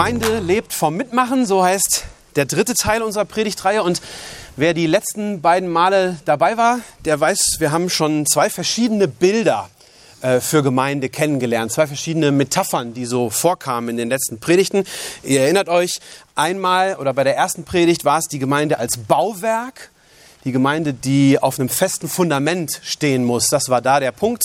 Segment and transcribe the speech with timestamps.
[0.00, 2.04] Gemeinde lebt vom Mitmachen, so heißt
[2.34, 3.82] der dritte Teil unserer Predigtreihe.
[3.82, 4.00] Und
[4.56, 9.68] wer die letzten beiden Male dabei war, der weiß, wir haben schon zwei verschiedene Bilder
[10.22, 11.70] äh, für Gemeinde kennengelernt.
[11.72, 14.84] Zwei verschiedene Metaphern, die so vorkamen in den letzten Predigten.
[15.22, 16.00] Ihr erinnert euch,
[16.34, 19.90] einmal oder bei der ersten Predigt war es die Gemeinde als Bauwerk.
[20.46, 23.48] Die Gemeinde, die auf einem festen Fundament stehen muss.
[23.48, 24.44] Das war da der Punkt.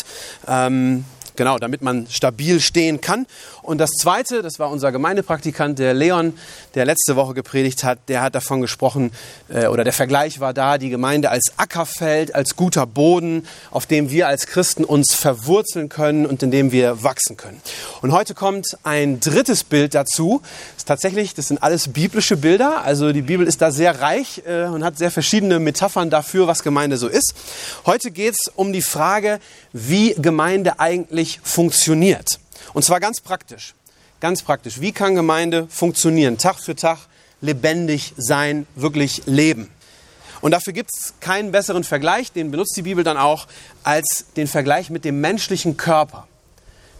[0.49, 3.25] Ähm, Genau, damit man stabil stehen kann.
[3.61, 6.33] Und das Zweite, das war unser Gemeindepraktikant, der Leon,
[6.75, 9.11] der letzte Woche gepredigt hat, der hat davon gesprochen,
[9.49, 14.11] äh, oder der Vergleich war da, die Gemeinde als Ackerfeld, als guter Boden, auf dem
[14.11, 17.59] wir als Christen uns verwurzeln können und in dem wir wachsen können.
[18.01, 20.41] Und heute kommt ein drittes Bild dazu.
[20.43, 22.83] Das ist tatsächlich, das sind alles biblische Bilder.
[22.83, 26.63] Also die Bibel ist da sehr reich äh, und hat sehr verschiedene Metaphern dafür, was
[26.63, 27.33] Gemeinde so ist.
[27.85, 29.39] Heute geht es um die Frage,
[29.73, 32.39] wie Gemeinde eigentlich funktioniert.
[32.73, 33.73] Und zwar ganz praktisch.
[34.19, 34.81] Ganz praktisch.
[34.81, 36.37] Wie kann Gemeinde funktionieren?
[36.37, 36.99] Tag für Tag
[37.41, 39.69] lebendig sein, wirklich leben.
[40.41, 43.47] Und dafür gibt es keinen besseren Vergleich, den benutzt die Bibel dann auch,
[43.83, 46.27] als den Vergleich mit dem menschlichen Körper.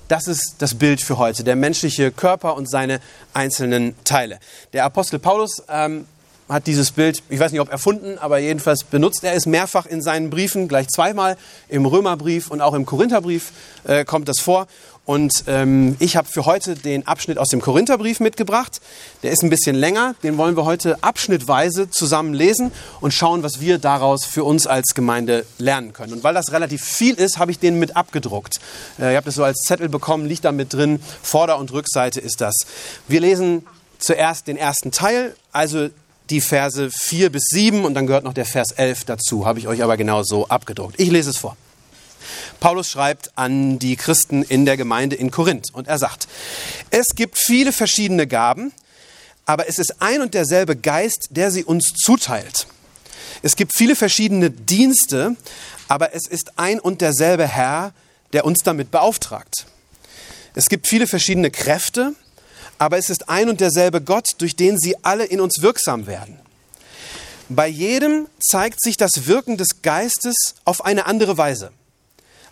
[0.08, 3.00] Das ist das Bild für heute, der menschliche Körper und seine
[3.34, 4.40] einzelnen Teile.
[4.74, 6.06] Der Apostel Paulus ähm,
[6.48, 10.02] hat dieses Bild, ich weiß nicht, ob erfunden, aber jedenfalls benutzt er es mehrfach in
[10.02, 11.38] seinen Briefen, gleich zweimal
[11.70, 13.52] im Römerbrief und auch im Korintherbrief
[13.86, 14.68] äh, kommt das vor.
[15.06, 18.82] Und ähm, ich habe für heute den Abschnitt aus dem Korintherbrief mitgebracht.
[19.22, 23.62] Der ist ein bisschen länger, den wollen wir heute abschnittweise zusammen lesen und schauen, was
[23.62, 26.14] wir daraus für uns als Gemeinde lernen können.
[26.14, 28.60] Und weil das relativ viel ist, habe ich den mit abgedruckt.
[29.00, 31.00] Äh, ihr habt es so als Zettel bekommen, liegt da mit drin.
[31.22, 32.56] Vorder- und Rückseite ist das.
[33.08, 33.66] Wir lesen
[34.00, 35.90] zuerst den ersten Teil, also
[36.30, 39.68] die Verse 4 bis 7 und dann gehört noch der Vers 11 dazu, habe ich
[39.68, 41.00] euch aber genau so abgedruckt.
[41.00, 41.56] Ich lese es vor.
[42.60, 46.28] Paulus schreibt an die Christen in der Gemeinde in Korinth und er sagt,
[46.90, 48.72] es gibt viele verschiedene Gaben,
[49.46, 52.68] aber es ist ein und derselbe Geist, der sie uns zuteilt.
[53.44, 55.36] Es gibt viele verschiedene Dienste,
[55.88, 57.94] aber es ist ein und derselbe Herr,
[58.34, 59.68] der uns damit beauftragt.
[60.56, 62.14] Es gibt viele verschiedene Kräfte,
[62.78, 66.40] aber es ist ein und derselbe Gott, durch den sie alle in uns wirksam werden.
[67.48, 71.72] Bei jedem zeigt sich das Wirken des Geistes auf eine andere Weise.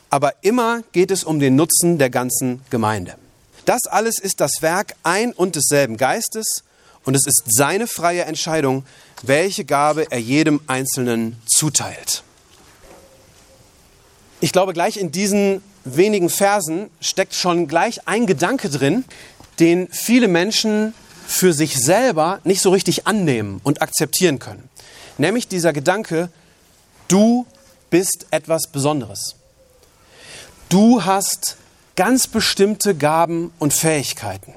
[0.09, 3.15] Aber immer geht es um den Nutzen der ganzen Gemeinde.
[3.65, 6.63] Das alles ist das Werk ein und desselben Geistes
[7.05, 8.85] und es ist seine freie Entscheidung,
[9.23, 12.23] welche Gabe er jedem Einzelnen zuteilt.
[14.41, 19.05] Ich glaube, gleich in diesen wenigen Versen steckt schon gleich ein Gedanke drin,
[19.59, 20.93] den viele Menschen
[21.27, 24.69] für sich selber nicht so richtig annehmen und akzeptieren können.
[25.17, 26.29] Nämlich dieser Gedanke,
[27.07, 27.45] du
[27.89, 29.35] bist etwas Besonderes.
[30.69, 31.57] Du hast
[31.95, 34.53] ganz bestimmte Gaben und Fähigkeiten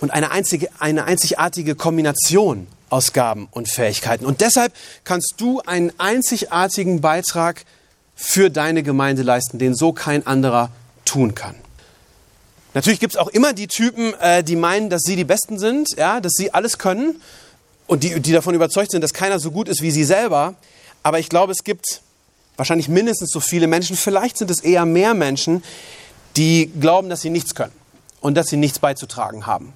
[0.00, 4.24] und eine, einzige, eine einzigartige Kombination aus Gaben und Fähigkeiten.
[4.24, 4.72] Und deshalb
[5.04, 7.64] kannst du einen einzigartigen Beitrag
[8.14, 10.70] für deine Gemeinde leisten, den so kein anderer
[11.04, 11.54] tun kann.
[12.76, 15.96] Natürlich gibt es auch immer die Typen, äh, die meinen, dass sie die Besten sind,
[15.96, 17.22] ja, dass sie alles können
[17.86, 20.56] und die, die davon überzeugt sind, dass keiner so gut ist wie sie selber.
[21.02, 22.02] Aber ich glaube, es gibt
[22.58, 25.64] wahrscheinlich mindestens so viele Menschen, vielleicht sind es eher mehr Menschen,
[26.36, 27.72] die glauben, dass sie nichts können
[28.20, 29.72] und dass sie nichts beizutragen haben.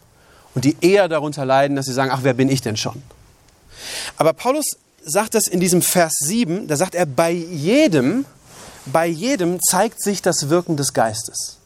[0.54, 3.02] Und die eher darunter leiden, dass sie sagen, ach, wer bin ich denn schon?
[4.18, 8.26] Aber Paulus sagt das in diesem Vers 7, da sagt er, bei jedem,
[8.84, 11.56] bei jedem zeigt sich das Wirken des Geistes.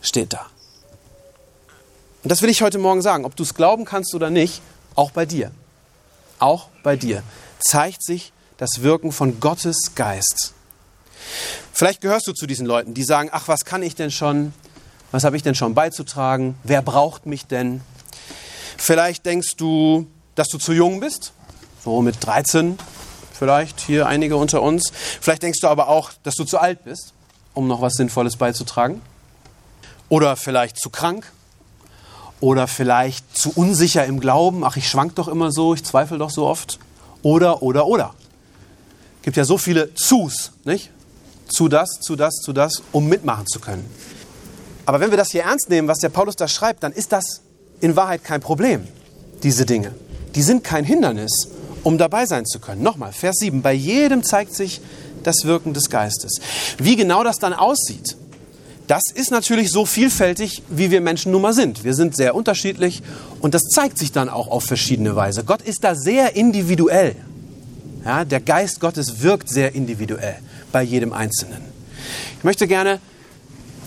[0.00, 0.46] Steht da.
[2.22, 4.60] Und das will ich heute Morgen sagen, ob du es glauben kannst oder nicht,
[4.94, 5.50] auch bei dir.
[6.38, 7.22] Auch bei dir
[7.58, 10.52] zeigt sich das Wirken von Gottes Geist.
[11.72, 14.52] Vielleicht gehörst du zu diesen Leuten, die sagen, ach, was kann ich denn schon?
[15.12, 16.56] Was habe ich denn schon beizutragen?
[16.62, 17.80] Wer braucht mich denn?
[18.76, 21.32] Vielleicht denkst du, dass du zu jung bist,
[21.82, 22.78] so mit 13
[23.32, 24.92] vielleicht, hier einige unter uns.
[24.92, 27.14] Vielleicht denkst du aber auch, dass du zu alt bist,
[27.54, 29.00] um noch was Sinnvolles beizutragen.
[30.10, 31.32] Oder vielleicht zu krank
[32.40, 36.30] oder vielleicht zu unsicher im Glauben, ach, ich schwank doch immer so, ich zweifle doch
[36.30, 36.78] so oft.
[37.22, 38.14] Oder, oder, oder.
[39.18, 40.90] Es gibt ja so viele Zus, nicht?
[41.48, 43.84] Zu das, zu das, zu das, um mitmachen zu können.
[44.86, 47.42] Aber wenn wir das hier ernst nehmen, was der Paulus da schreibt, dann ist das
[47.80, 48.86] in Wahrheit kein Problem.
[49.42, 49.94] diese Dinge.
[50.34, 51.48] Die sind kein Hindernis,
[51.82, 52.82] um dabei sein zu können.
[52.82, 53.62] Nochmal, Vers 7.
[53.62, 54.80] Bei jedem zeigt sich
[55.22, 56.40] das Wirken des Geistes.
[56.78, 58.16] Wie genau das dann aussieht,
[58.90, 61.84] das ist natürlich so vielfältig, wie wir Menschen nun mal sind.
[61.84, 63.04] Wir sind sehr unterschiedlich
[63.40, 65.44] und das zeigt sich dann auch auf verschiedene Weise.
[65.44, 67.14] Gott ist da sehr individuell.
[68.04, 70.34] Ja, der Geist Gottes wirkt sehr individuell
[70.72, 71.62] bei jedem Einzelnen.
[72.38, 72.98] Ich möchte gerne,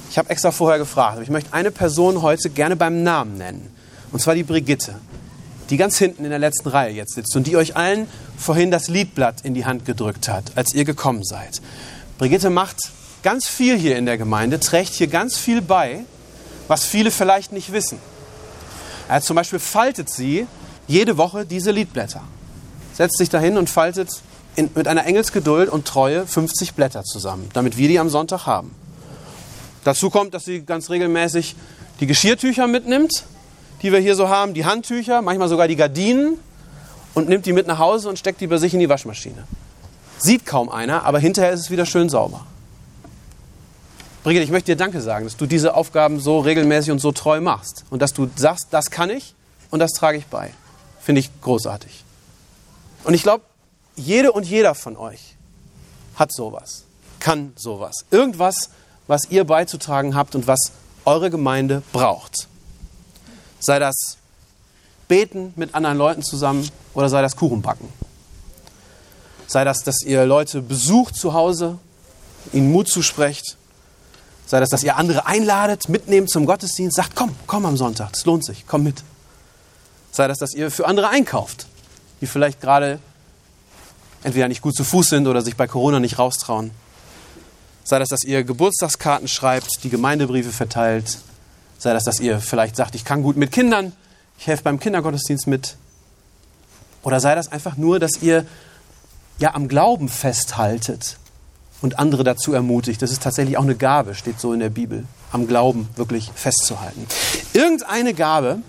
[0.10, 3.72] ich habe extra vorher gefragt, aber ich möchte eine Person heute gerne beim Namen nennen.
[4.14, 4.96] Und zwar die Brigitte,
[5.70, 8.08] die ganz hinten in der letzten Reihe jetzt sitzt und die euch allen
[8.38, 11.62] vorhin das Liedblatt in die Hand gedrückt hat, als ihr gekommen seid.
[12.18, 12.78] Brigitte macht
[13.24, 16.02] ganz viel hier in der Gemeinde, trägt hier ganz viel bei,
[16.68, 17.98] was viele vielleicht nicht wissen.
[19.10, 20.48] Er zum Beispiel faltet sie
[20.88, 22.22] jede Woche diese Liedblätter.
[22.94, 24.10] Setzt sich dahin und faltet
[24.56, 28.76] in, mit einer Engelsgeduld und Treue 50 Blätter zusammen, damit wir die am Sonntag haben.
[29.84, 31.56] Dazu kommt, dass sie ganz regelmäßig
[32.00, 33.24] die Geschirrtücher mitnimmt,
[33.82, 36.38] die wir hier so haben, die Handtücher, manchmal sogar die Gardinen
[37.14, 39.46] und nimmt die mit nach Hause und steckt die bei sich in die Waschmaschine.
[40.18, 42.46] Sieht kaum einer, aber hinterher ist es wieder schön sauber.
[44.24, 47.42] Brigitte, ich möchte dir Danke sagen, dass du diese Aufgaben so regelmäßig und so treu
[47.42, 47.84] machst.
[47.90, 49.36] Und dass du sagst, das kann ich
[49.70, 50.54] und das trage ich bei.
[51.02, 52.06] Finde ich großartig.
[53.04, 53.44] Und ich glaube,
[53.98, 55.36] jede und jeder von euch
[56.16, 56.84] hat sowas,
[57.20, 58.06] kann sowas.
[58.12, 58.70] Irgendwas,
[59.08, 60.72] was ihr beizutragen habt und was
[61.04, 62.48] eure Gemeinde braucht.
[63.60, 64.18] Sei das
[65.10, 67.90] Beten mit anderen Leuten zusammen oder sei das Kuchenbacken.
[69.48, 71.78] Sei das, dass ihr Leute besucht zu Hause,
[72.54, 73.58] ihnen Mut zusprecht
[74.46, 78.26] Sei das, dass ihr andere einladet, mitnehmt zum Gottesdienst, sagt, komm, komm am Sonntag, es
[78.26, 79.04] lohnt sich, komm mit.
[80.12, 81.68] Sei das, dass ihr für andere einkauft,
[82.22, 83.00] die vielleicht gerade
[84.24, 86.72] entweder nicht gut zu Fuß sind oder sich bei Corona nicht raustrauen.
[87.84, 91.18] Sei das, dass ihr Geburtstagskarten schreibt, die Gemeindebriefe verteilt.
[91.78, 93.92] Sei das, dass ihr vielleicht sagt, ich kann gut mit Kindern,
[94.38, 95.76] ich helfe beim Kindergottesdienst mit.
[97.02, 98.46] Oder sei das einfach nur, dass ihr
[99.40, 101.18] ja am Glauben festhaltet
[101.84, 103.02] und andere dazu ermutigt.
[103.02, 105.04] Das ist tatsächlich auch eine Gabe, steht so in der Bibel,
[105.34, 107.06] am Glauben wirklich festzuhalten.
[107.52, 108.60] Irgendeine Gabe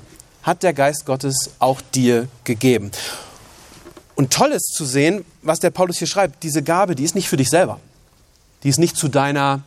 [0.43, 2.91] hat der Geist Gottes auch dir gegeben.
[4.17, 6.43] Und toll ist zu sehen, was der Paulus hier schreibt.
[6.43, 7.79] Diese Gabe, die ist nicht für dich selber.
[8.65, 9.63] Die ist nicht zu deiner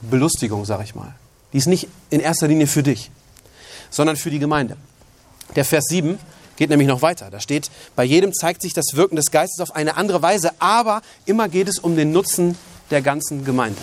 [0.00, 1.14] Belustigung, sag ich mal.
[1.52, 3.10] Die ist nicht in erster Linie für dich,
[3.90, 4.78] sondern für die Gemeinde.
[5.56, 6.18] Der Vers 7
[6.56, 7.28] geht nämlich noch weiter.
[7.30, 11.02] Da steht, bei jedem zeigt sich das Wirken des Geistes auf eine andere Weise, aber
[11.26, 12.56] immer geht es um den Nutzen
[12.90, 13.80] der ganzen Gemeinde.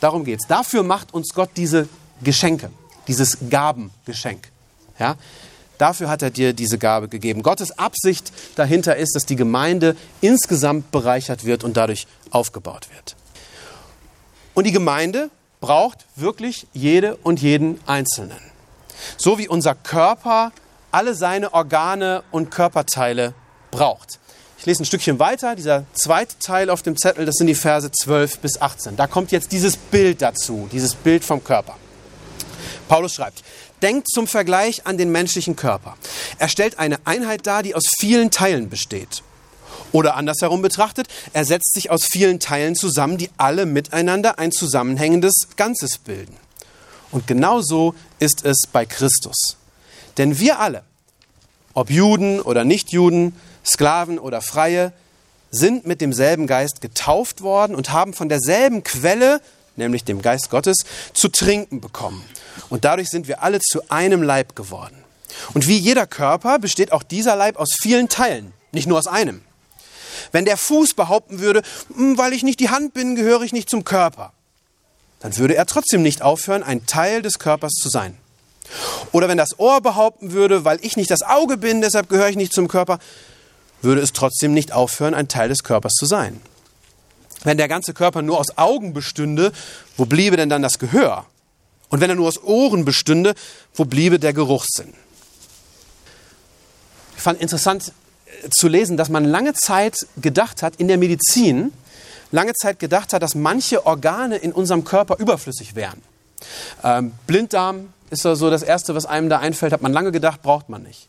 [0.00, 0.46] Darum geht es.
[0.46, 1.88] Dafür macht uns Gott diese
[2.22, 2.70] Geschenke,
[3.08, 4.50] dieses Gabengeschenk.
[4.98, 5.16] Ja?
[5.78, 7.42] Dafür hat er dir diese Gabe gegeben.
[7.42, 13.16] Gottes Absicht dahinter ist, dass die Gemeinde insgesamt bereichert wird und dadurch aufgebaut wird.
[14.54, 15.30] Und die Gemeinde
[15.60, 18.38] braucht wirklich jede und jeden Einzelnen.
[19.16, 20.52] So wie unser Körper
[20.92, 23.34] alle seine Organe und Körperteile
[23.72, 24.20] braucht.
[24.64, 27.92] Ich lese ein Stückchen weiter, dieser zweite Teil auf dem Zettel, das sind die Verse
[27.92, 28.96] 12 bis 18.
[28.96, 31.76] Da kommt jetzt dieses Bild dazu, dieses Bild vom Körper.
[32.88, 33.44] Paulus schreibt,
[33.82, 35.98] denkt zum Vergleich an den menschlichen Körper.
[36.38, 39.22] Er stellt eine Einheit dar, die aus vielen Teilen besteht.
[39.92, 45.48] Oder andersherum betrachtet, er setzt sich aus vielen Teilen zusammen, die alle miteinander ein zusammenhängendes
[45.56, 46.38] Ganzes bilden.
[47.10, 49.58] Und genau so ist es bei Christus.
[50.16, 50.84] Denn wir alle,
[51.74, 54.92] ob Juden oder Nichtjuden, Sklaven oder Freie,
[55.50, 59.40] sind mit demselben Geist getauft worden und haben von derselben Quelle,
[59.76, 60.78] nämlich dem Geist Gottes,
[61.12, 62.24] zu trinken bekommen.
[62.70, 64.96] Und dadurch sind wir alle zu einem Leib geworden.
[65.52, 69.42] Und wie jeder Körper besteht auch dieser Leib aus vielen Teilen, nicht nur aus einem.
[70.32, 71.62] Wenn der Fuß behaupten würde,
[71.94, 74.32] hm, weil ich nicht die Hand bin, gehöre ich nicht zum Körper,
[75.20, 78.16] dann würde er trotzdem nicht aufhören, ein Teil des Körpers zu sein.
[79.12, 82.36] Oder wenn das Ohr behaupten würde, weil ich nicht das Auge bin, deshalb gehöre ich
[82.36, 82.98] nicht zum Körper,
[83.84, 86.40] würde es trotzdem nicht aufhören, ein Teil des Körpers zu sein.
[87.44, 89.52] Wenn der ganze Körper nur aus Augen bestünde,
[89.96, 91.26] wo bliebe denn dann das Gehör?
[91.90, 93.34] Und wenn er nur aus Ohren bestünde,
[93.74, 94.94] wo bliebe der Geruchssinn?
[97.16, 97.92] Ich fand interessant
[98.26, 101.72] äh, zu lesen, dass man lange Zeit gedacht hat, in der Medizin,
[102.32, 106.02] lange Zeit gedacht hat, dass manche Organe in unserem Körper überflüssig wären.
[106.82, 110.68] Ähm, Blinddarm ist so das Erste, was einem da einfällt, hat man lange gedacht, braucht
[110.68, 111.08] man nicht.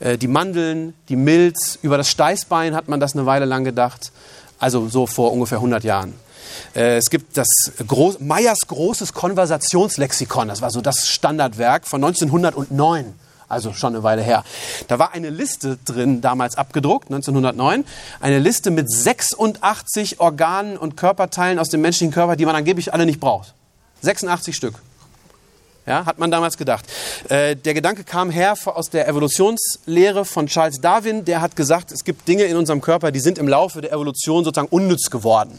[0.00, 4.10] Äh, die Mandeln, die Milz, über das Steißbein hat man das eine Weile lang gedacht,
[4.58, 6.14] also so vor ungefähr 100 Jahren.
[6.74, 7.48] Äh, es gibt das
[7.86, 13.14] Groß Meyers großes Konversationslexikon, das war so das Standardwerk von 1909
[13.50, 14.44] also schon eine Weile her.
[14.86, 17.84] Da war eine Liste drin, damals abgedruckt, 1909,
[18.20, 23.06] eine Liste mit 86 Organen und Körperteilen aus dem menschlichen Körper, die man angeblich alle
[23.06, 23.54] nicht braucht.
[24.02, 24.74] 86 Stück.
[25.90, 26.84] Ja, hat man damals gedacht.
[27.28, 31.24] Äh, der Gedanke kam her aus der Evolutionslehre von Charles Darwin.
[31.24, 34.44] Der hat gesagt, es gibt Dinge in unserem Körper, die sind im Laufe der Evolution
[34.44, 35.58] sozusagen unnütz geworden.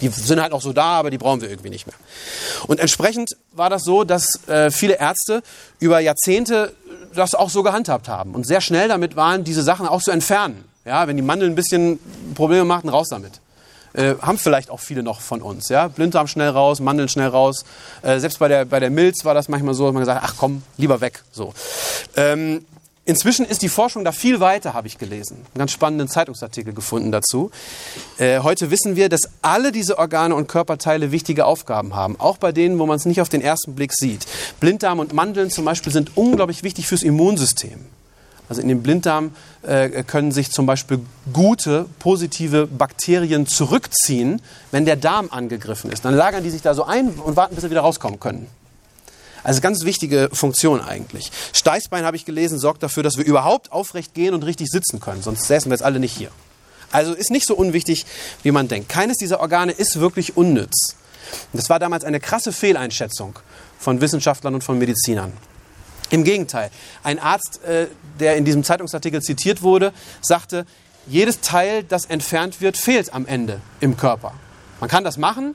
[0.00, 1.96] Die sind halt auch so da, aber die brauchen wir irgendwie nicht mehr.
[2.66, 5.42] Und entsprechend war das so, dass äh, viele Ärzte
[5.78, 6.72] über Jahrzehnte
[7.14, 10.64] das auch so gehandhabt haben und sehr schnell damit waren, diese Sachen auch zu entfernen.
[10.86, 11.98] Ja, wenn die Mandel ein bisschen
[12.34, 13.40] Probleme machten, raus damit.
[13.96, 15.68] Äh, haben vielleicht auch viele noch von uns.
[15.68, 15.88] Ja?
[15.88, 17.64] Blinddarm schnell raus, Mandeln schnell raus.
[18.02, 20.30] Äh, selbst bei der, bei der Milz war das manchmal so, dass man gesagt hat,
[20.30, 21.22] ach komm, lieber weg.
[21.32, 21.54] So.
[22.16, 22.64] Ähm,
[23.08, 25.36] Inzwischen ist die Forschung da viel weiter, habe ich gelesen.
[25.36, 27.52] Einen ganz spannenden Zeitungsartikel gefunden dazu.
[28.18, 32.50] Äh, heute wissen wir, dass alle diese Organe und Körperteile wichtige Aufgaben haben, auch bei
[32.50, 34.26] denen, wo man es nicht auf den ersten Blick sieht.
[34.58, 37.78] Blinddarm und Mandeln zum Beispiel sind unglaublich wichtig fürs Immunsystem.
[38.48, 41.00] Also in dem Blinddarm äh, können sich zum Beispiel
[41.32, 46.04] gute, positive Bakterien zurückziehen, wenn der Darm angegriffen ist.
[46.04, 48.46] Dann lagern die sich da so ein und warten, bis sie wieder rauskommen können.
[49.42, 51.30] Also ganz wichtige Funktion eigentlich.
[51.52, 55.22] Steißbein, habe ich gelesen, sorgt dafür, dass wir überhaupt aufrecht gehen und richtig sitzen können.
[55.22, 56.30] Sonst säßen wir jetzt alle nicht hier.
[56.90, 58.06] Also ist nicht so unwichtig,
[58.42, 58.88] wie man denkt.
[58.88, 60.96] Keines dieser Organe ist wirklich unnütz.
[61.52, 63.38] Das war damals eine krasse Fehleinschätzung
[63.78, 65.32] von Wissenschaftlern und von Medizinern.
[66.10, 66.70] Im Gegenteil,
[67.02, 67.88] ein Arzt, äh,
[68.20, 70.66] der in diesem Zeitungsartikel zitiert wurde, sagte,
[71.06, 74.32] jedes Teil, das entfernt wird, fehlt am Ende im Körper.
[74.80, 75.54] Man kann das machen,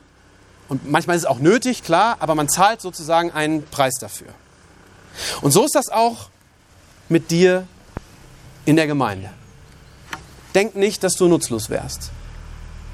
[0.68, 4.28] und manchmal ist es auch nötig, klar, aber man zahlt sozusagen einen Preis dafür.
[5.42, 6.30] Und so ist das auch
[7.10, 7.66] mit dir
[8.64, 9.28] in der Gemeinde.
[10.54, 12.10] Denk nicht, dass du nutzlos wärst.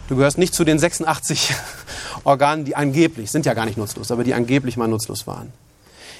[0.08, 1.54] Du gehörst nicht zu den 86
[2.24, 5.52] Organen, die angeblich, sind ja gar nicht nutzlos, aber die angeblich mal nutzlos waren.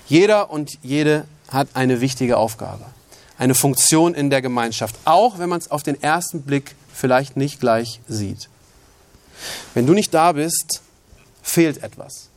[0.09, 2.85] Jeder und jede hat eine wichtige Aufgabe,
[3.37, 7.61] eine Funktion in der Gemeinschaft, auch wenn man es auf den ersten Blick vielleicht nicht
[7.61, 8.49] gleich sieht.
[9.75, 10.83] Wenn du nicht da bist,
[11.43, 12.29] fehlt etwas.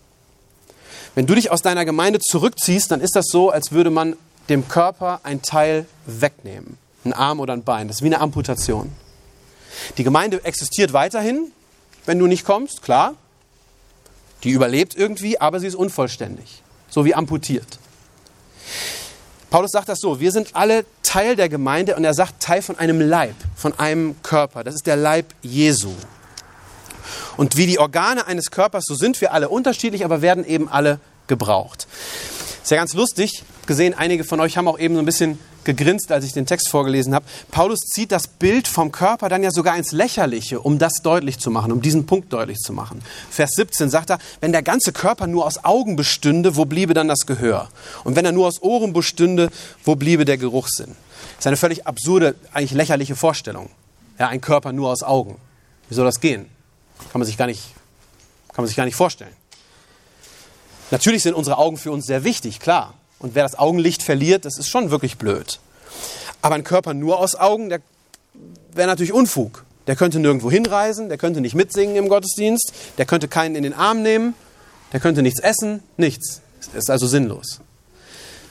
[1.16, 4.16] Wenn du dich aus deiner Gemeinde zurückziehst, dann ist das so, als würde man
[4.50, 6.78] dem Körper ein Teil wegnehmen.
[7.04, 7.88] Ein Arm oder ein Bein.
[7.88, 8.92] Das ist wie eine Amputation.
[9.98, 11.51] Die Gemeinde existiert weiterhin,
[12.06, 13.16] wenn du nicht kommst, klar.
[14.44, 16.62] Die überlebt irgendwie, aber sie ist unvollständig.
[16.92, 17.80] So wie amputiert.
[19.50, 22.78] Paulus sagt das so, wir sind alle Teil der Gemeinde und er sagt Teil von
[22.78, 24.64] einem Leib, von einem Körper.
[24.64, 25.92] Das ist der Leib Jesu.
[27.38, 31.00] Und wie die Organe eines Körpers, so sind wir alle unterschiedlich, aber werden eben alle
[31.28, 31.88] gebraucht.
[32.62, 36.12] Ist ja ganz lustig gesehen, einige von euch haben auch eben so ein bisschen gegrinst,
[36.12, 37.25] als ich den Text vorgelesen habe.
[37.51, 41.51] Paulus zieht das Bild vom Körper dann ja sogar ins Lächerliche, um das deutlich zu
[41.51, 43.01] machen, um diesen Punkt deutlich zu machen.
[43.30, 47.08] Vers 17 sagt er, wenn der ganze Körper nur aus Augen bestünde, wo bliebe dann
[47.08, 47.70] das Gehör?
[48.03, 49.50] Und wenn er nur aus Ohren bestünde,
[49.84, 50.96] wo bliebe der Geruchssinn?
[51.36, 53.70] Das ist eine völlig absurde, eigentlich lächerliche Vorstellung.
[54.20, 55.38] Ja, ein Körper nur aus Augen.
[55.89, 56.46] Wie soll das gehen?
[57.12, 57.62] Kann man sich gar nicht,
[58.53, 59.34] kann man sich gar nicht vorstellen.
[60.91, 62.94] Natürlich sind unsere Augen für uns sehr wichtig, klar.
[63.22, 65.60] Und wer das Augenlicht verliert, das ist schon wirklich blöd.
[66.42, 67.80] Aber ein Körper nur aus Augen, der
[68.74, 69.63] wäre natürlich Unfug.
[69.88, 73.74] Der könnte nirgendwo hinreisen, der könnte nicht mitsingen im Gottesdienst, der könnte keinen in den
[73.74, 74.34] Arm nehmen,
[74.92, 76.42] der könnte nichts essen, nichts.
[76.74, 77.62] Das ist also sinnlos.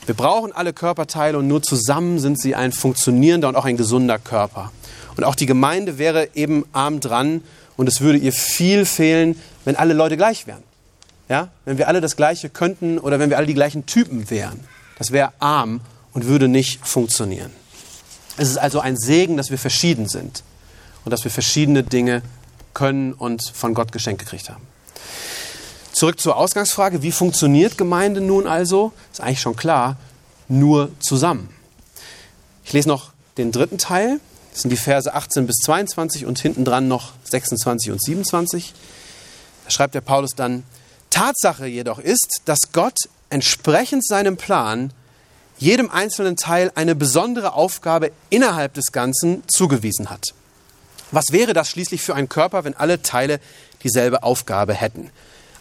[0.07, 4.19] Wir brauchen alle Körperteile und nur zusammen sind sie ein funktionierender und auch ein gesunder
[4.19, 4.73] Körper.
[5.17, 7.43] Und auch die Gemeinde wäre eben arm dran,
[7.77, 10.63] und es würde ihr viel fehlen, wenn alle Leute gleich wären.
[11.31, 11.49] Ja?
[11.65, 14.61] Wenn wir alle das Gleiche könnten oder wenn wir alle die gleichen Typen wären.
[14.99, 15.81] Das wäre arm
[16.13, 17.53] und würde nicht funktionieren.
[18.37, 20.43] Es ist also ein Segen, dass wir verschieden sind
[21.05, 22.23] und dass wir verschiedene Dinge
[22.75, 24.67] können und von Gott geschenkt gekriegt haben.
[25.93, 28.93] Zurück zur Ausgangsfrage, wie funktioniert Gemeinde nun also?
[29.13, 29.97] Ist eigentlich schon klar,
[30.49, 31.49] nur zusammen.
[32.65, 34.21] Ich lese noch den dritten Teil.
[34.53, 38.75] Das sind die Verse 18 bis 22 und hinten dran noch 26 und 27.
[39.65, 40.65] Da schreibt der Paulus dann,
[41.21, 42.97] Tatsache jedoch ist, dass Gott
[43.29, 44.91] entsprechend seinem Plan
[45.59, 50.33] jedem einzelnen Teil eine besondere Aufgabe innerhalb des Ganzen zugewiesen hat.
[51.11, 53.39] Was wäre das schließlich für ein Körper, wenn alle Teile
[53.83, 55.11] dieselbe Aufgabe hätten?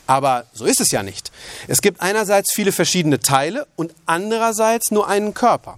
[0.08, 1.30] Aber so ist es ja nicht.
[1.68, 5.78] Es gibt einerseits viele verschiedene Teile und andererseits nur einen Körper.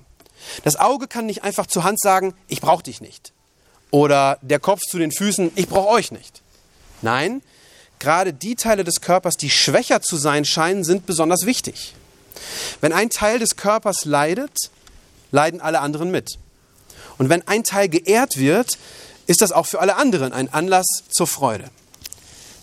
[0.63, 3.33] Das Auge kann nicht einfach zur Hand sagen, ich brauche dich nicht.
[3.89, 6.43] Oder der Kopf zu den Füßen, ich brauche euch nicht.
[7.01, 7.41] Nein,
[8.01, 11.93] gerade die Teile des Körpers, die schwächer zu sein scheinen, sind besonders wichtig.
[12.81, 14.71] Wenn ein Teil des Körpers leidet,
[15.31, 16.37] leiden alle anderen mit.
[17.17, 18.77] Und wenn ein Teil geehrt wird,
[19.27, 21.69] ist das auch für alle anderen ein Anlass zur Freude.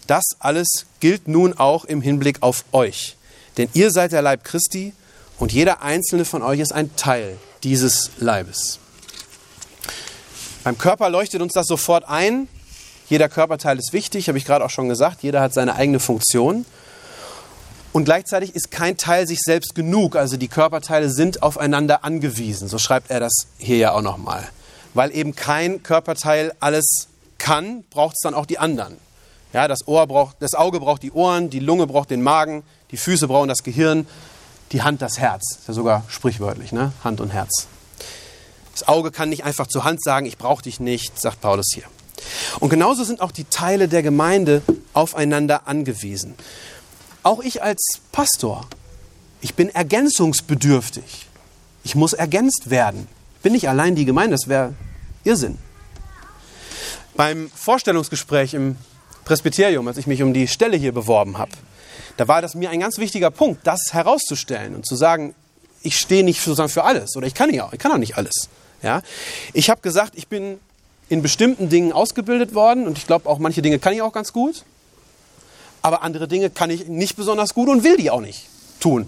[0.07, 3.17] Das alles gilt nun auch im Hinblick auf euch.
[3.57, 4.93] Denn ihr seid der Leib Christi
[5.39, 8.79] und jeder einzelne von euch ist ein Teil dieses Leibes.
[10.65, 12.49] Beim Körper leuchtet uns das sofort ein.
[13.09, 15.23] Jeder Körperteil ist wichtig, habe ich gerade auch schon gesagt.
[15.23, 16.67] Jeder hat seine eigene Funktion.
[17.93, 20.15] Und gleichzeitig ist kein Teil sich selbst genug.
[20.15, 22.69] Also die Körperteile sind aufeinander angewiesen.
[22.69, 24.47] So schreibt er das hier ja auch nochmal.
[24.93, 28.97] Weil eben kein Körperteil alles kann, braucht es dann auch die anderen.
[29.55, 32.99] Ja, das, Ohr braucht, das Auge braucht die Ohren, die Lunge braucht den Magen, die
[32.99, 34.07] Füße brauchen das Gehirn,
[34.73, 35.43] die Hand das Herz.
[35.51, 36.93] Das ist ja sogar sprichwörtlich, ne?
[37.03, 37.67] Hand und Herz.
[38.73, 41.85] Das Auge kann nicht einfach zur Hand sagen, ich brauche dich nicht, sagt Paulus hier.
[42.61, 46.35] Und genauso sind auch die Teile der Gemeinde aufeinander angewiesen.
[47.23, 48.67] Auch ich als Pastor,
[49.41, 51.27] ich bin ergänzungsbedürftig.
[51.85, 53.07] Ich muss ergänzt werden.
[53.43, 54.75] Bin nicht allein die Gemeinde, das wäre
[55.25, 55.59] Irrsinn.
[57.15, 58.77] Beim Vorstellungsgespräch im
[59.25, 61.53] Presbyterium, als ich mich um die Stelle hier beworben habe,
[62.17, 65.35] da war das mir ein ganz wichtiger Punkt, das herauszustellen und zu sagen,
[65.83, 68.49] ich stehe nicht sozusagen für alles oder ich kann ja, ich kann auch nicht alles.
[68.83, 69.03] Ja?
[69.53, 70.59] Ich habe gesagt, ich bin
[71.09, 74.33] in bestimmten Dingen ausgebildet worden und ich glaube auch manche Dinge kann ich auch ganz
[74.33, 74.65] gut
[75.83, 78.47] aber andere Dinge kann ich nicht besonders gut und will die auch nicht
[78.81, 79.07] tun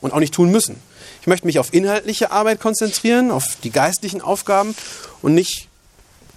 [0.00, 0.76] und auch nicht tun müssen.
[1.20, 4.74] Ich möchte mich auf inhaltliche Arbeit konzentrieren, auf die geistlichen Aufgaben
[5.22, 5.68] und nicht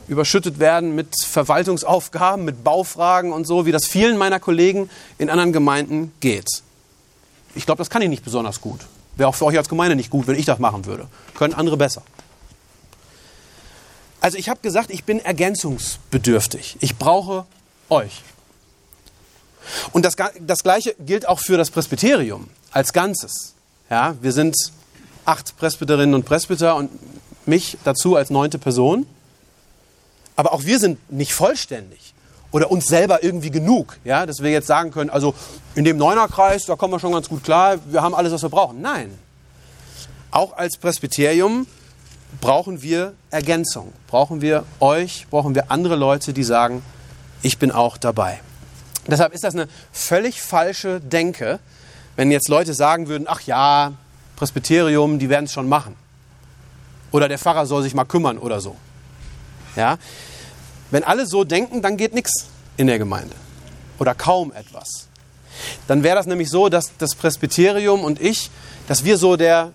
[0.08, 4.90] überschüttet werden mit Verwaltungsaufgaben, mit Baufragen und so, wie das vielen meiner Kollegen
[5.20, 6.48] in anderen Gemeinden geht.
[7.56, 8.82] Ich glaube, das kann ich nicht besonders gut.
[9.16, 11.08] Wäre auch für euch als Gemeinde nicht gut, wenn ich das machen würde.
[11.36, 12.02] Können andere besser.
[14.22, 16.78] Also ich habe gesagt, ich bin ergänzungsbedürftig.
[16.82, 17.46] Ich brauche
[17.90, 18.22] euch.
[19.92, 23.54] Und das, das Gleiche gilt auch für das Presbyterium als Ganzes.
[23.90, 24.56] Ja, wir sind
[25.26, 26.92] acht Presbyterinnen und Presbyter und
[27.46, 29.06] mich dazu als neunte Person.
[30.36, 32.14] Aber auch wir sind nicht vollständig
[32.52, 35.36] oder uns selber irgendwie genug, ja, dass wir jetzt sagen können, also
[35.76, 38.50] in dem Neunerkreis, da kommen wir schon ganz gut klar, wir haben alles, was wir
[38.50, 38.82] brauchen.
[38.82, 39.12] Nein.
[40.32, 41.68] Auch als Presbyterium
[42.42, 46.84] brauchen wir Ergänzung, brauchen wir euch, brauchen wir andere Leute, die sagen,
[47.42, 48.42] ich bin auch dabei.
[49.08, 51.60] Deshalb ist das eine völlig falsche Denke,
[52.16, 53.94] wenn jetzt Leute sagen würden, ach ja,
[54.36, 55.96] Presbyterium, die werden es schon machen.
[57.12, 58.76] Oder der Pfarrer soll sich mal kümmern oder so.
[59.76, 59.98] Ja?
[60.92, 63.36] Wenn alle so denken, dann geht nichts in der Gemeinde.
[63.98, 65.08] Oder kaum etwas.
[65.88, 68.50] Dann wäre das nämlich so, dass das Presbyterium und ich,
[68.88, 69.74] dass wir so der,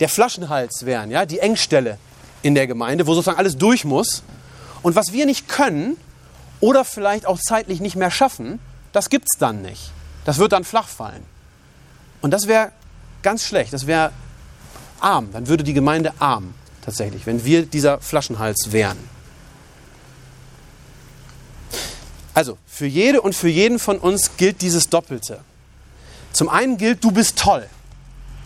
[0.00, 1.26] der Flaschenhals wären, ja?
[1.26, 1.98] die Engstelle
[2.42, 4.22] in der Gemeinde, wo sozusagen alles durch muss.
[4.82, 5.96] Und was wir nicht können,
[6.60, 8.60] oder vielleicht auch zeitlich nicht mehr schaffen,
[8.92, 9.90] das gibt es dann nicht.
[10.24, 11.24] Das wird dann flach fallen.
[12.20, 12.72] Und das wäre
[13.22, 14.12] ganz schlecht, das wäre
[15.00, 18.98] arm, dann würde die Gemeinde arm tatsächlich, wenn wir dieser Flaschenhals wären.
[22.34, 25.40] Also, für jede und für jeden von uns gilt dieses Doppelte.
[26.32, 27.66] Zum einen gilt, du bist toll.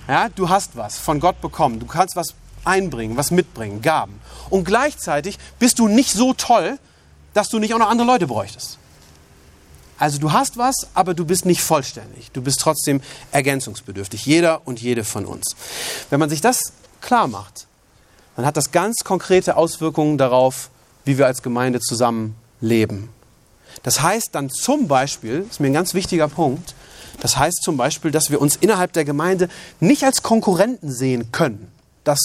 [0.09, 1.81] Ja, du hast was von Gott bekommen.
[1.81, 4.21] Du kannst was einbringen, was mitbringen, Gaben.
[4.51, 6.79] Und gleichzeitig bist du nicht so toll,
[7.33, 8.79] dass du nicht auch noch andere Leute bräuchtest.
[9.99, 12.31] Also du hast was, aber du bist nicht vollständig.
[12.33, 13.01] Du bist trotzdem
[13.33, 14.27] ergänzungsbedürftig.
[14.27, 15.55] Jeder und jede von uns.
[16.11, 17.67] Wenn man sich das klar macht,
[18.37, 20.71] dann hat das ganz konkrete Auswirkungen darauf,
[21.05, 23.11] wie wir als Gemeinde zusammen leben.
[23.83, 26.75] Das heißt dann zum Beispiel, das ist mir ein ganz wichtiger Punkt,
[27.21, 29.49] das heißt zum Beispiel, dass wir uns innerhalb der Gemeinde
[29.81, 31.71] nicht als Konkurrenten sehen können.
[32.05, 32.19] Das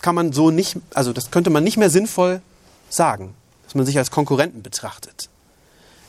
[0.00, 2.40] kann man so nicht, also das könnte man nicht mehr sinnvoll
[2.88, 3.34] sagen
[3.68, 5.28] dass man sich als Konkurrenten betrachtet.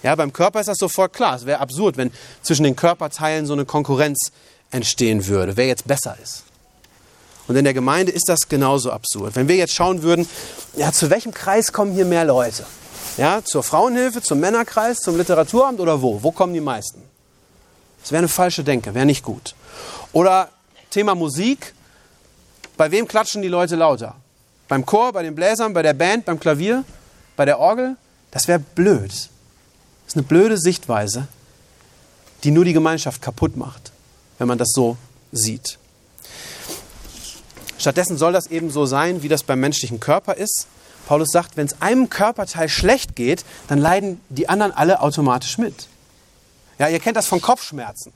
[0.02, 1.36] Ja, beim Körper ist das sofort klar.
[1.36, 2.10] Es wäre absurd, wenn
[2.42, 4.32] zwischen den Körperteilen so eine Konkurrenz
[4.72, 6.44] entstehen würde, wer jetzt besser ist.
[7.50, 9.36] Und in der Gemeinde ist das genauso absurd.
[9.36, 10.26] Wenn wir jetzt schauen würden,
[10.78, 12.66] ja, zu welchem Kreis kommen hier mehr Leute?
[13.18, 16.24] Ja, zur Frauenhilfe, zum Männerkreis, zum Literaturamt oder wo?
[16.24, 17.02] Wo kommen die meisten?
[18.10, 19.54] Das wäre eine falsche Denke, wäre nicht gut.
[20.14, 20.50] Oder
[20.90, 21.76] Thema Musik.
[22.76, 24.16] Bei wem klatschen die Leute lauter?
[24.68, 26.84] Beim Chor, bei den Bläsern, bei der Band, beim Klavier?
[27.40, 27.96] bei der Orgel,
[28.32, 29.12] das wäre blöd.
[29.12, 29.30] Das
[30.08, 31.30] ist eine blöde Sichtweise,
[32.44, 33.94] die nur die Gemeinschaft kaputt macht,
[34.40, 34.98] wenn man das so
[35.32, 35.80] sieht.
[37.78, 40.68] Stattdessen soll das eben so sein, wie das beim menschlichen Körper ist.
[41.08, 45.88] Paulus sagt, wenn es einem Körperteil schlecht geht, dann leiden die anderen alle automatisch mit.
[46.80, 48.14] Ja, ihr kennt das von Kopfschmerzen.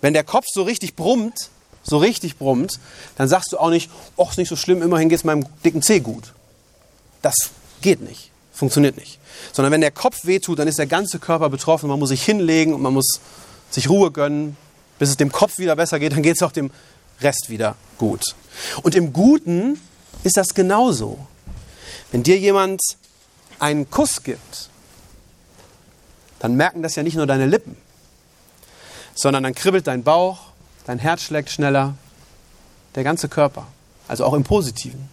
[0.00, 1.50] Wenn der Kopf so richtig brummt,
[1.82, 2.80] so richtig brummt,
[3.16, 5.82] dann sagst du auch nicht, ach, ist nicht so schlimm, immerhin geht es meinem dicken
[5.82, 6.32] Zeh gut.
[7.22, 7.36] Das
[7.80, 8.30] Geht nicht.
[8.52, 9.18] Funktioniert nicht.
[9.52, 11.88] Sondern wenn der Kopf wehtut, dann ist der ganze Körper betroffen.
[11.88, 13.20] Man muss sich hinlegen und man muss
[13.70, 14.56] sich Ruhe gönnen.
[14.98, 16.70] Bis es dem Kopf wieder besser geht, dann geht es auch dem
[17.20, 18.22] Rest wieder gut.
[18.82, 19.80] Und im Guten
[20.24, 21.18] ist das genauso.
[22.12, 22.80] Wenn dir jemand
[23.58, 24.70] einen Kuss gibt,
[26.38, 27.76] dann merken das ja nicht nur deine Lippen,
[29.14, 30.38] sondern dann kribbelt dein Bauch,
[30.86, 31.94] dein Herz schlägt schneller,
[32.94, 33.66] der ganze Körper.
[34.08, 35.08] Also auch im Positiven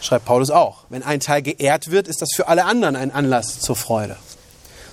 [0.00, 0.84] schreibt Paulus auch.
[0.88, 4.16] Wenn ein Teil geehrt wird, ist das für alle anderen ein Anlass zur Freude.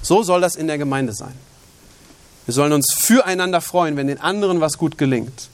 [0.02, 1.34] So soll das in der Gemeinde sein.
[2.46, 5.50] Wir sollen uns füreinander freuen, wenn den anderen was gut gelingt.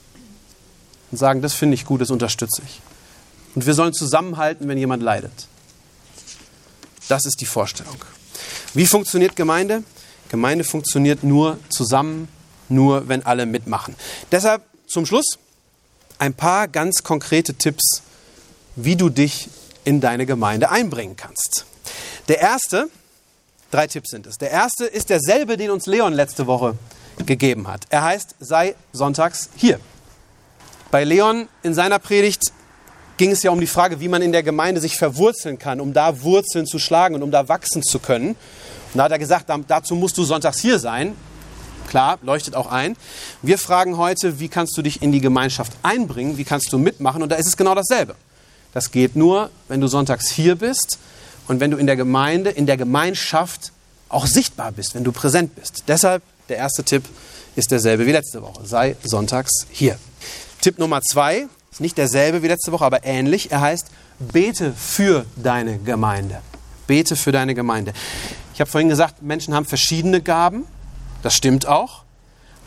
[1.12, 2.82] Und sagen, das finde ich gut, das unterstütze ich.
[3.56, 5.48] Und wir sollen zusammenhalten, wenn jemand leidet.
[7.08, 7.98] Das ist die Vorstellung.
[8.74, 9.84] Wie funktioniert Gemeinde?
[10.30, 12.28] Gemeinde funktioniert nur zusammen,
[12.70, 13.96] nur wenn alle mitmachen.
[14.32, 15.38] Deshalb zum Schluss
[16.18, 18.02] ein paar ganz konkrete Tipps,
[18.76, 19.50] wie du dich
[19.84, 21.66] in deine Gemeinde einbringen kannst.
[22.28, 22.90] Der erste,
[23.70, 24.38] drei Tipps sind es.
[24.38, 26.78] Der erste ist derselbe, den uns Leon letzte Woche
[27.26, 27.86] gegeben hat.
[27.90, 29.80] Er heißt, sei sonntags hier.
[30.90, 32.42] Bei Leon in seiner Predigt
[33.17, 35.93] ging es ja um die Frage, wie man in der Gemeinde sich verwurzeln kann, um
[35.93, 38.30] da Wurzeln zu schlagen und um da wachsen zu können.
[38.30, 41.15] Und da hat er gesagt, dazu musst du sonntags hier sein.
[41.88, 42.95] Klar, leuchtet auch ein.
[43.41, 47.21] Wir fragen heute, wie kannst du dich in die Gemeinschaft einbringen, wie kannst du mitmachen?
[47.21, 48.15] Und da ist es genau dasselbe.
[48.73, 50.97] Das geht nur, wenn du sonntags hier bist
[51.47, 53.71] und wenn du in der Gemeinde, in der Gemeinschaft
[54.10, 55.84] auch sichtbar bist, wenn du präsent bist.
[55.88, 57.04] Deshalb der erste Tipp
[57.56, 58.65] ist derselbe wie letzte Woche.
[58.65, 59.97] Sei sonntags hier.
[60.62, 63.52] Tipp Nummer zwei ist nicht derselbe wie letzte Woche, aber ähnlich.
[63.52, 63.88] Er heißt,
[64.20, 66.40] bete für deine Gemeinde.
[66.86, 67.94] Bete für deine Gemeinde.
[68.54, 70.66] Ich habe vorhin gesagt, Menschen haben verschiedene Gaben.
[71.24, 72.04] Das stimmt auch.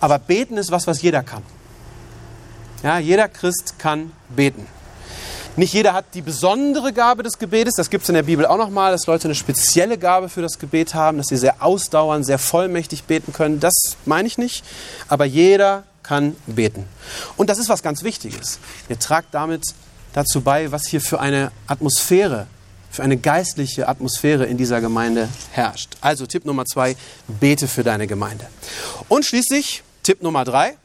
[0.01, 1.45] Aber beten ist was, was jeder kann.
[2.83, 4.67] Ja, jeder Christ kann beten.
[5.55, 7.75] Nicht jeder hat die besondere Gabe des Gebetes.
[7.77, 10.59] Das gibt es in der Bibel auch nochmal, dass Leute eine spezielle Gabe für das
[10.59, 13.61] Gebet haben, dass sie sehr ausdauernd, sehr vollmächtig beten können.
[13.61, 13.73] Das
[14.05, 14.65] meine ich nicht.
[15.07, 16.85] Aber jeder kann beten.
[17.37, 18.59] Und das ist was ganz Wichtiges.
[18.89, 19.63] Ihr tragt damit
[20.13, 22.47] dazu bei, was hier für eine Atmosphäre,
[22.91, 25.97] für eine geistliche Atmosphäre in dieser Gemeinde herrscht.
[26.01, 28.47] Also Tipp Nummer zwei, bete für deine Gemeinde.
[29.09, 30.77] Und schließlich Tipp Nummer drei,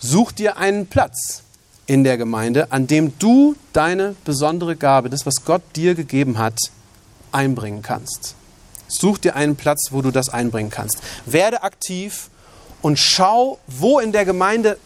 [0.00, 1.42] such dir einen Platz
[1.86, 6.58] in der Gemeinde, an dem du deine besondere Gabe, das, was Gott dir gegeben hat,
[7.32, 8.34] einbringen kannst.
[8.88, 10.98] Such dir einen Platz, wo du das einbringen kannst.
[11.26, 12.28] Werde aktiv
[12.82, 14.78] und schau, wo in der Gemeinde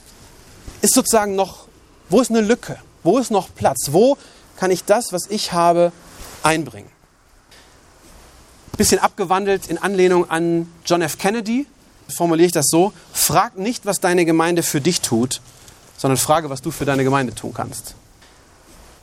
[0.80, 1.66] ist sozusagen noch,
[2.08, 4.16] wo ist eine Lücke, wo ist noch Platz, wo
[4.56, 5.92] kann ich das, was ich habe,
[6.42, 6.90] einbringen.
[8.76, 11.18] Bisschen abgewandelt in Anlehnung an John F.
[11.18, 11.66] Kennedy
[12.08, 15.40] formuliere ich das so, frag nicht, was deine Gemeinde für dich tut,
[15.96, 17.94] sondern frage, was du für deine Gemeinde tun kannst.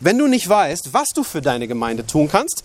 [0.02, 2.64] Wenn du nicht weißt, was du für deine Gemeinde tun kannst,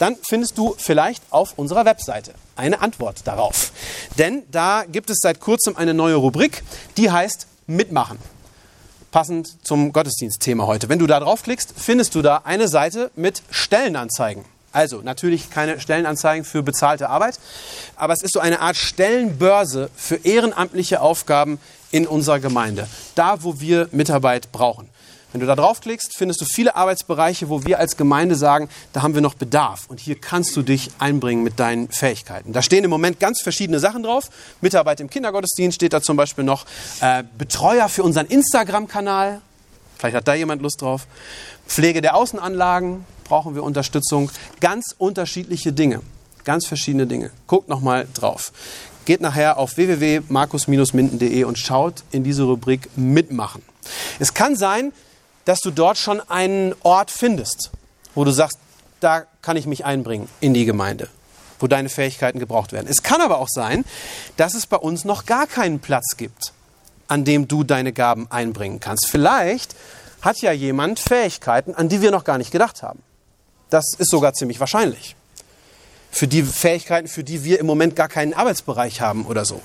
[0.00, 3.70] dann findest du vielleicht auf unserer Webseite eine Antwort darauf.
[4.18, 6.64] Denn da gibt es seit kurzem eine neue Rubrik,
[6.96, 8.18] die heißt Mitmachen.
[9.12, 10.88] Passend zum Gottesdienstthema heute.
[10.88, 14.44] Wenn du da draufklickst, findest du da eine Seite mit Stellenanzeigen.
[14.72, 17.38] Also natürlich keine Stellenanzeigen für bezahlte Arbeit,
[17.94, 21.60] aber es ist so eine Art Stellenbörse für ehrenamtliche Aufgaben
[21.92, 24.88] in unserer Gemeinde, da wo wir Mitarbeit brauchen.
[25.34, 29.14] Wenn du da draufklickst, findest du viele Arbeitsbereiche, wo wir als Gemeinde sagen, da haben
[29.14, 32.52] wir noch Bedarf und hier kannst du dich einbringen mit deinen Fähigkeiten.
[32.52, 34.30] Da stehen im Moment ganz verschiedene Sachen drauf.
[34.60, 36.66] Mitarbeit im Kindergottesdienst steht da zum Beispiel noch.
[37.00, 39.40] Äh, Betreuer für unseren Instagram-Kanal.
[39.98, 41.08] Vielleicht hat da jemand Lust drauf.
[41.66, 44.30] Pflege der Außenanlagen brauchen wir Unterstützung.
[44.60, 46.00] Ganz unterschiedliche Dinge.
[46.44, 47.32] Ganz verschiedene Dinge.
[47.48, 48.52] Guckt nochmal drauf.
[49.04, 53.62] Geht nachher auf www.markus-minden.de und schaut in diese Rubrik Mitmachen.
[54.20, 54.92] Es kann sein,
[55.44, 57.70] dass du dort schon einen Ort findest,
[58.14, 58.58] wo du sagst,
[59.00, 61.08] da kann ich mich einbringen in die Gemeinde,
[61.60, 62.86] wo deine Fähigkeiten gebraucht werden.
[62.88, 63.84] Es kann aber auch sein,
[64.36, 66.52] dass es bei uns noch gar keinen Platz gibt,
[67.08, 69.08] an dem du deine Gaben einbringen kannst.
[69.08, 69.74] Vielleicht
[70.22, 73.02] hat ja jemand Fähigkeiten, an die wir noch gar nicht gedacht haben.
[73.68, 75.16] Das ist sogar ziemlich wahrscheinlich
[76.14, 79.60] für die Fähigkeiten, für die wir im Moment gar keinen Arbeitsbereich haben oder so.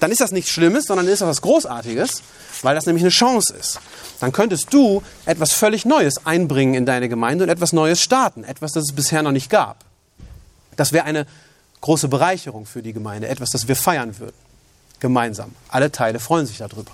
[0.00, 2.22] Dann ist das nichts Schlimmes, sondern ist das was Großartiges,
[2.62, 3.78] weil das nämlich eine Chance ist.
[4.18, 8.72] Dann könntest du etwas völlig Neues einbringen in deine Gemeinde und etwas Neues starten, etwas,
[8.72, 9.84] das es bisher noch nicht gab.
[10.74, 11.26] Das wäre eine
[11.80, 14.36] große Bereicherung für die Gemeinde, etwas, das wir feiern würden.
[14.98, 15.54] Gemeinsam.
[15.68, 16.90] Alle Teile freuen sich darüber.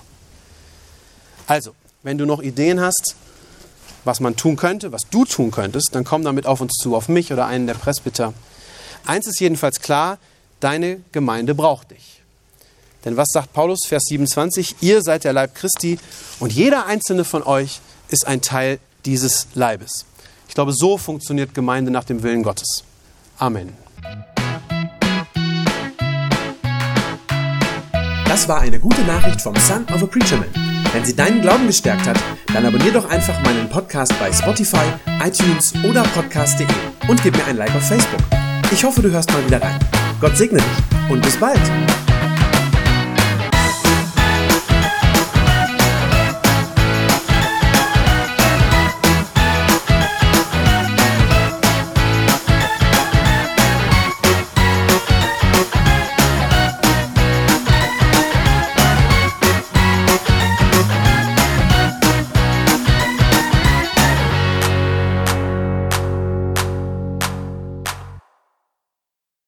[1.46, 3.16] Also, wenn du noch Ideen hast,
[4.04, 7.08] was man tun könnte, was du tun könntest, dann komm damit auf uns zu, auf
[7.08, 8.34] mich oder einen der Presbyter.
[9.06, 10.18] Eins ist jedenfalls klar,
[10.60, 12.22] deine Gemeinde braucht dich.
[13.04, 14.76] Denn was sagt Paulus, Vers 27?
[14.80, 15.98] Ihr seid der Leib Christi
[16.40, 20.06] und jeder einzelne von euch ist ein Teil dieses Leibes.
[20.48, 22.82] Ich glaube, so funktioniert Gemeinde nach dem Willen Gottes.
[23.38, 23.74] Amen.
[28.26, 30.48] Das war eine gute Nachricht vom Son of a Preacher Man.
[30.92, 32.16] Wenn sie deinen Glauben gestärkt hat,
[32.52, 34.86] dann abonnier doch einfach meinen Podcast bei Spotify,
[35.22, 36.66] iTunes oder podcast.de
[37.08, 38.43] und gib mir ein Like auf Facebook.
[38.70, 39.78] Ich hoffe, du hörst mal wieder rein.
[40.20, 41.60] Gott segne dich und bis bald.